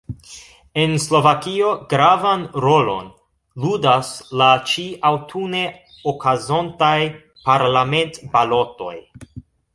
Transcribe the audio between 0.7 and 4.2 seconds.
En Slovakio gravan rolon ludas